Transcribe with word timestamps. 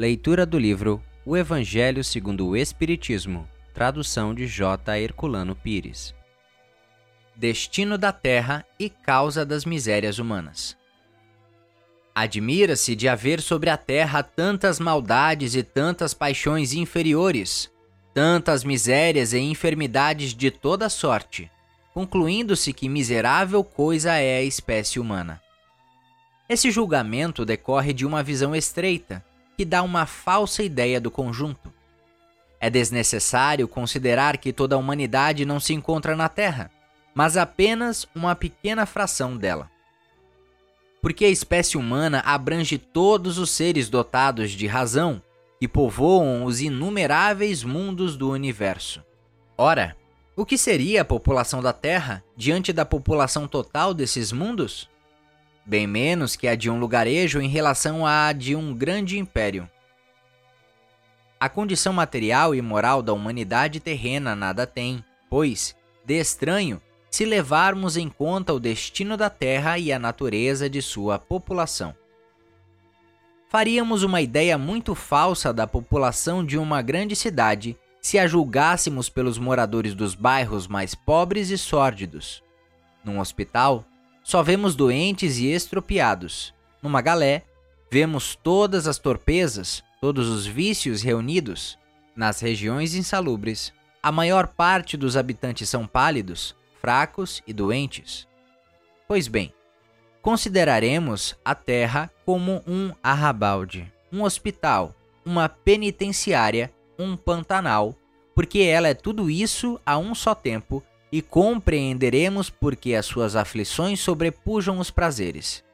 Leitura 0.00 0.46
do 0.46 0.58
livro 0.58 1.04
O 1.26 1.36
Evangelho 1.36 2.02
segundo 2.02 2.48
o 2.48 2.56
Espiritismo, 2.56 3.46
tradução 3.74 4.34
de 4.34 4.46
J. 4.46 4.98
Herculano 4.98 5.54
Pires. 5.54 6.14
Destino 7.36 7.98
da 7.98 8.10
Terra 8.10 8.64
e 8.78 8.88
causa 8.88 9.44
das 9.44 9.66
misérias 9.66 10.18
humanas. 10.18 10.74
Admira-se 12.14 12.96
de 12.96 13.08
haver 13.08 13.42
sobre 13.42 13.68
a 13.68 13.76
Terra 13.76 14.22
tantas 14.22 14.80
maldades 14.80 15.54
e 15.54 15.62
tantas 15.62 16.14
paixões 16.14 16.72
inferiores, 16.72 17.70
tantas 18.14 18.64
misérias 18.64 19.34
e 19.34 19.38
enfermidades 19.38 20.32
de 20.32 20.50
toda 20.50 20.88
sorte, 20.88 21.50
concluindo-se 21.92 22.72
que 22.72 22.88
miserável 22.88 23.62
coisa 23.62 24.14
é 24.14 24.38
a 24.38 24.42
espécie 24.42 24.98
humana. 24.98 25.42
Esse 26.48 26.70
julgamento 26.70 27.44
decorre 27.44 27.92
de 27.92 28.06
uma 28.06 28.22
visão 28.22 28.56
estreita, 28.56 29.22
que 29.60 29.64
dá 29.66 29.82
uma 29.82 30.06
falsa 30.06 30.62
ideia 30.62 30.98
do 30.98 31.10
conjunto. 31.10 31.70
É 32.58 32.70
desnecessário 32.70 33.68
considerar 33.68 34.38
que 34.38 34.54
toda 34.54 34.74
a 34.74 34.78
humanidade 34.78 35.44
não 35.44 35.60
se 35.60 35.74
encontra 35.74 36.16
na 36.16 36.30
Terra, 36.30 36.70
mas 37.14 37.36
apenas 37.36 38.08
uma 38.14 38.34
pequena 38.34 38.86
fração 38.86 39.36
dela. 39.36 39.70
Porque 41.02 41.26
a 41.26 41.28
espécie 41.28 41.76
humana 41.76 42.22
abrange 42.24 42.78
todos 42.78 43.36
os 43.36 43.50
seres 43.50 43.90
dotados 43.90 44.52
de 44.52 44.66
razão 44.66 45.22
que 45.58 45.68
povoam 45.68 46.46
os 46.46 46.62
inumeráveis 46.62 47.62
mundos 47.62 48.16
do 48.16 48.30
universo. 48.30 49.04
Ora, 49.58 49.94
o 50.34 50.46
que 50.46 50.56
seria 50.56 51.02
a 51.02 51.04
população 51.04 51.60
da 51.60 51.74
Terra 51.74 52.24
diante 52.34 52.72
da 52.72 52.86
população 52.86 53.46
total 53.46 53.92
desses 53.92 54.32
mundos? 54.32 54.88
Bem 55.64 55.86
menos 55.86 56.36
que 56.36 56.48
a 56.48 56.54
de 56.54 56.70
um 56.70 56.78
lugarejo 56.78 57.40
em 57.40 57.48
relação 57.48 58.06
à 58.06 58.32
de 58.32 58.56
um 58.56 58.74
grande 58.74 59.18
império. 59.18 59.68
A 61.38 61.48
condição 61.48 61.92
material 61.92 62.54
e 62.54 62.60
moral 62.60 63.02
da 63.02 63.12
humanidade 63.12 63.80
terrena 63.80 64.36
nada 64.36 64.66
tem, 64.66 65.02
pois, 65.28 65.74
de 66.04 66.14
estranho, 66.14 66.80
se 67.10 67.24
levarmos 67.24 67.96
em 67.96 68.08
conta 68.08 68.52
o 68.52 68.60
destino 68.60 69.16
da 69.16 69.30
Terra 69.30 69.78
e 69.78 69.92
a 69.92 69.98
natureza 69.98 70.68
de 70.68 70.82
sua 70.82 71.18
população. 71.18 71.94
Faríamos 73.48 74.02
uma 74.02 74.20
ideia 74.20 74.56
muito 74.56 74.94
falsa 74.94 75.52
da 75.52 75.66
população 75.66 76.44
de 76.44 76.56
uma 76.56 76.82
grande 76.82 77.16
cidade 77.16 77.76
se 78.00 78.18
a 78.18 78.26
julgássemos 78.26 79.08
pelos 79.08 79.38
moradores 79.38 79.94
dos 79.94 80.14
bairros 80.14 80.68
mais 80.68 80.94
pobres 80.94 81.50
e 81.50 81.58
sórdidos. 81.58 82.42
Num 83.04 83.18
hospital, 83.18 83.84
só 84.30 84.44
vemos 84.44 84.76
doentes 84.76 85.38
e 85.38 85.48
estropiados. 85.48 86.54
Numa 86.80 87.00
galé, 87.00 87.42
vemos 87.90 88.36
todas 88.36 88.86
as 88.86 88.96
torpezas, 88.96 89.82
todos 90.00 90.28
os 90.28 90.46
vícios 90.46 91.02
reunidos. 91.02 91.76
Nas 92.14 92.38
regiões 92.38 92.94
insalubres, 92.94 93.72
a 94.00 94.12
maior 94.12 94.46
parte 94.46 94.96
dos 94.96 95.16
habitantes 95.16 95.68
são 95.68 95.84
pálidos, 95.84 96.54
fracos 96.80 97.42
e 97.44 97.52
doentes. 97.52 98.28
Pois 99.08 99.26
bem, 99.26 99.52
consideraremos 100.22 101.34
a 101.44 101.52
Terra 101.52 102.08
como 102.24 102.62
um 102.68 102.92
arrabalde, 103.02 103.92
um 104.12 104.22
hospital, 104.22 104.94
uma 105.26 105.48
penitenciária, 105.48 106.72
um 106.96 107.16
pantanal, 107.16 107.96
porque 108.32 108.60
ela 108.60 108.86
é 108.86 108.94
tudo 108.94 109.28
isso 109.28 109.80
a 109.84 109.98
um 109.98 110.14
só 110.14 110.36
tempo 110.36 110.84
e 111.12 111.20
compreenderemos 111.20 112.50
porque 112.50 112.94
as 112.94 113.06
suas 113.06 113.34
aflições 113.34 114.00
sobrepujam 114.00 114.78
os 114.78 114.90
prazeres. 114.90 115.64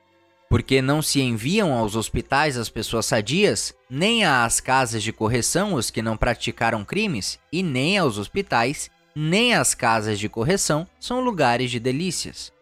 Porque 0.48 0.81
não 0.81 1.03
se 1.03 1.20
enviam 1.20 1.73
aos 1.73 1.97
hospitais 1.97 2.56
as 2.56 2.69
pessoas 2.69 3.06
sadias, 3.06 3.75
nem 3.91 4.25
às 4.25 4.61
casas 4.61 5.03
de 5.03 5.12
correção 5.12 5.75
os 5.75 5.91
que 5.91 6.01
não 6.01 6.17
praticaram 6.17 6.84
crimes, 6.84 7.39
e 7.53 7.62
nem 7.62 7.98
aos 7.98 8.17
hospitais, 8.17 8.91
nem 9.15 9.55
às 9.55 9.75
casas 9.75 10.19
de 10.19 10.28
correção 10.28 10.87
são 11.01 11.20
lugares 11.20 11.71
de 11.71 11.81
delícias. 11.81 12.53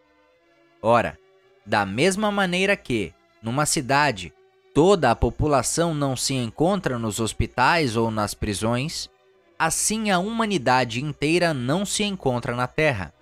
Ora, 0.81 1.17
da 1.65 1.85
mesma 1.85 2.31
maneira 2.31 2.75
que, 2.75 3.13
numa 3.41 3.65
cidade, 3.65 4.33
toda 4.73 5.11
a 5.11 5.15
população 5.15 5.93
não 5.93 6.15
se 6.15 6.33
encontra 6.33 6.99
nos 6.99 7.19
hospitais 7.19 7.95
ou 7.95 8.09
nas 8.09 8.33
prisões, 8.33 9.09
assim 9.57 10.11
a 10.11 10.19
humanidade 10.19 11.03
inteira 11.03 11.53
não 11.53 11.85
se 11.85 12.03
encontra 12.03 12.55
na 12.55 12.67
Terra. 12.67 13.13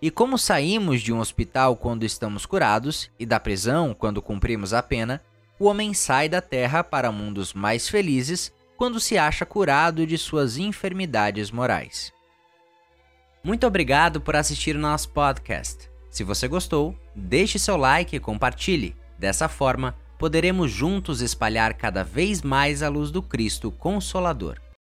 E 0.00 0.10
como 0.10 0.38
saímos 0.38 1.00
de 1.00 1.12
um 1.12 1.18
hospital 1.18 1.76
quando 1.76 2.04
estamos 2.04 2.46
curados 2.46 3.10
e 3.18 3.26
da 3.26 3.40
prisão 3.40 3.94
quando 3.94 4.22
cumprimos 4.22 4.72
a 4.72 4.82
pena, 4.82 5.20
o 5.58 5.66
homem 5.66 5.92
sai 5.92 6.28
da 6.28 6.40
Terra 6.40 6.84
para 6.84 7.10
mundos 7.10 7.52
mais 7.52 7.88
felizes 7.88 8.52
quando 8.76 9.00
se 9.00 9.18
acha 9.18 9.44
curado 9.44 10.06
de 10.06 10.16
suas 10.16 10.56
enfermidades 10.56 11.50
morais. 11.50 12.12
Muito 13.42 13.66
obrigado 13.66 14.20
por 14.20 14.36
assistir 14.36 14.76
o 14.76 14.80
nosso 14.80 15.08
podcast. 15.10 15.90
Se 16.10 16.22
você 16.22 16.46
gostou, 16.46 16.96
deixe 17.14 17.58
seu 17.58 17.76
like 17.76 18.14
e 18.14 18.20
compartilhe. 18.20 18.96
Dessa 19.18 19.48
forma, 19.48 19.96
poderemos 20.16 20.70
juntos 20.70 21.20
espalhar 21.20 21.74
cada 21.74 22.04
vez 22.04 22.40
mais 22.40 22.82
a 22.82 22.88
luz 22.88 23.10
do 23.10 23.20
Cristo 23.20 23.72
Consolador. 23.72 24.60